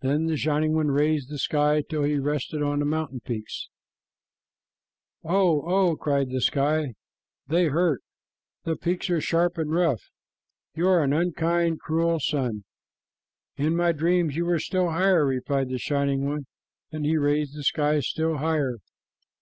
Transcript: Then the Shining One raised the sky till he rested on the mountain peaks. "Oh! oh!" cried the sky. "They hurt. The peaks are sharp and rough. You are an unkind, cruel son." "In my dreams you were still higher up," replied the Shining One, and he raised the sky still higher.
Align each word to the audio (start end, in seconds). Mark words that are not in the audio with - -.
Then 0.00 0.24
the 0.24 0.38
Shining 0.38 0.72
One 0.72 0.86
raised 0.86 1.28
the 1.28 1.36
sky 1.38 1.82
till 1.86 2.02
he 2.04 2.18
rested 2.18 2.62
on 2.62 2.78
the 2.78 2.86
mountain 2.86 3.20
peaks. 3.20 3.68
"Oh! 5.22 5.60
oh!" 5.66 5.96
cried 5.96 6.30
the 6.30 6.40
sky. 6.40 6.94
"They 7.48 7.66
hurt. 7.66 8.00
The 8.64 8.74
peaks 8.74 9.10
are 9.10 9.20
sharp 9.20 9.58
and 9.58 9.70
rough. 9.70 10.00
You 10.74 10.88
are 10.88 11.04
an 11.04 11.12
unkind, 11.12 11.80
cruel 11.80 12.20
son." 12.20 12.64
"In 13.58 13.76
my 13.76 13.92
dreams 13.92 14.34
you 14.34 14.46
were 14.46 14.58
still 14.58 14.88
higher 14.88 15.26
up," 15.26 15.28
replied 15.28 15.68
the 15.68 15.76
Shining 15.76 16.24
One, 16.24 16.46
and 16.90 17.04
he 17.04 17.18
raised 17.18 17.54
the 17.54 17.64
sky 17.64 18.00
still 18.00 18.38
higher. 18.38 18.78